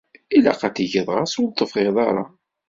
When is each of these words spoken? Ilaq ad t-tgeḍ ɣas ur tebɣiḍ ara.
Ilaq 0.37 0.61
ad 0.67 0.73
t-tgeḍ 0.73 1.07
ɣas 1.15 1.33
ur 1.41 1.49
tebɣiḍ 1.51 1.97
ara. 2.07 2.25